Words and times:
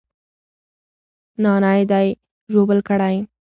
نانى 1.43 1.81
دې 1.91 2.05
ژوبل 2.51 2.79
کړى. 2.87 3.15